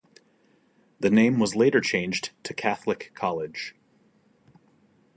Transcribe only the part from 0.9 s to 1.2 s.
The